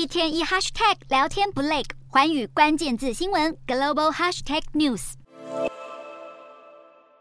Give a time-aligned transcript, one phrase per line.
[0.00, 5.12] 一天一 hashtag 聊天不累，环宇关键字新闻 global hashtag news。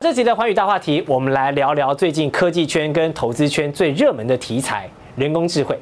[0.00, 5.78] 这集的环宇大话题，我们来聊聊最近科技圈跟投资圈最热门的题材——人工智慧。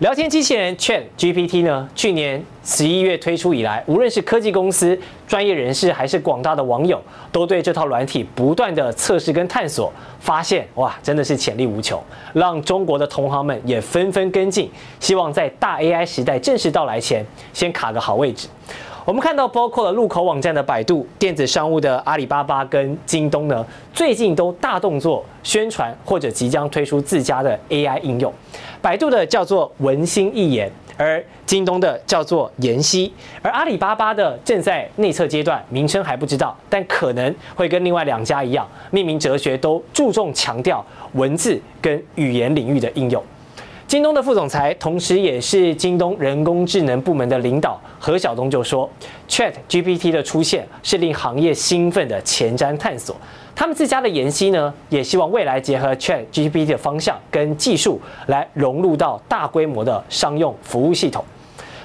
[0.00, 7.02] 聊天机器人 Chat GPT 呢，去年十一月推出以来，无论是科技公司、专业人士，还是广大的网友，
[7.32, 9.90] 都对这套软体不断的测试跟探索，
[10.20, 11.98] 发现哇，真的是潜力无穷，
[12.34, 14.70] 让中国的同行们也纷纷跟进，
[15.00, 17.24] 希望在大 AI 时代正式到来前，
[17.54, 18.48] 先卡个好位置。
[19.06, 23.64] 我们看到，包括了入口网站的百度、电子商务的阿里巴巴跟京东呢，
[23.94, 28.32] 最近都大动作宣传或者即将推出自家的 AI 应用。
[28.82, 43.22] 百度的叫做文心一言，而京东的叫做言希，而阿里巴巴的正在内测阶段，名称还不知道，但可能会跟另外两家一样，命名哲学都注重强调文字跟语言领域的应用。
[43.88, 48.90] 京东的副总裁，同时也是京东人工智能部门的领导何晓东就说
[49.28, 53.14] ：“ChatGPT 的出现是令行业兴奋的前瞻探索。
[53.54, 61.24] 他们自家的研析呢，也希望未来结合 ChatGPT 的方向跟技术，来融入到大规模的商用服务系统。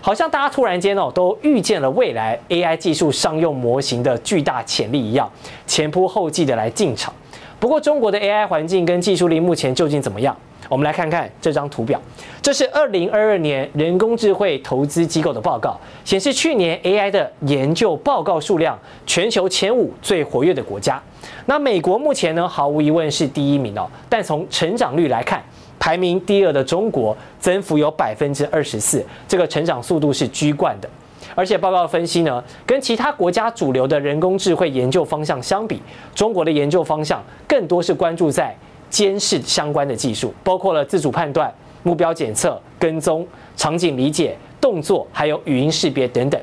[0.02, 5.32] 好像大家突然间哦，都预见了未来 AI 技术商用模型的巨大潜力一样，
[5.68, 7.14] 前仆后继的来进场。
[7.60, 10.36] 不过，中国的 AI 环境跟技术力目前究竟怎么样？”
[10.70, 12.00] 我们来看看这张图表，
[12.42, 21.02] 这是二零二二年人工智慧投资机构的报告，显示去年 AI 的研究报告数量，全球前五最活跃的国家。
[21.46, 25.44] 那美国目前呢，毫无疑问是第一名哦，但从成长率来看，
[25.78, 30.90] 排名第二的中国增幅有百分之二十四，这个成长速度是居冠的。
[31.36, 35.82] 而且报告分析呢，跟其他国家主流的人工智慧研究方向相比，
[36.16, 38.56] 中国的研究方向更多是关注在。
[38.92, 43.26] 监视相关的技术，包括了自主判断、目标检测、跟踪、
[43.56, 46.40] 场景理解、动作，还有语音识别等等。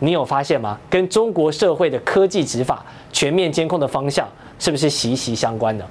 [0.00, 0.76] 你有发现吗？
[0.90, 4.26] 跟中国社会的科技执法、全面监控的方向，
[4.58, 5.84] 是不是息息相关呢？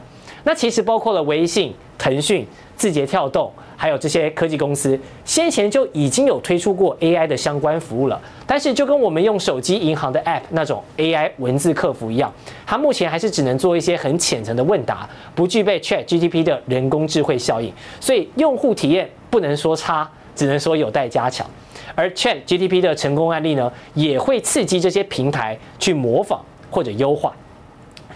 [0.44, 3.52] 那其实包括了微信、腾讯、字节跳动。
[3.78, 12.32] 还有这些科技公司先前就已经有推出过 AI 的相关服务了，但是就跟我们用手机银行的 App 那种 AI 文字客服一样，
[12.64, 21.44] 它目前还是只能做一些很浅层的问答，不具备 ChatGTP 的人工智慧效应，所以用户体验不能说差，只能说有待加强。
[21.96, 27.36] 而 ChatGTP 的成功案例呢，也会刺激这些平台去模仿或者优化。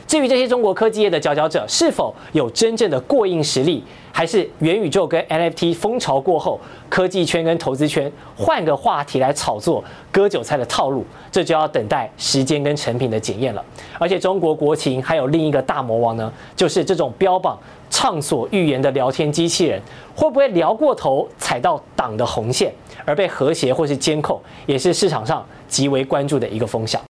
[0.07, 13.63] 至于这些中国科技业的佼佼者是否有真正的过硬实力，还是元宇宙跟 NFT 风潮过后，科技圈跟投资圈换个话题来炒作割韭菜的套路，这就要等待时间跟成品的检验了。
[13.99, 17.57] 而且中国国情还有另一个大魔王呢，就是这种标榜
[17.89, 19.81] 畅所欲言的聊天机器人，
[20.15, 22.73] 会不会聊过头踩到党的红线
[23.05, 27.01] 而被和谐或是监控，也是市场上极为关注的一个风向。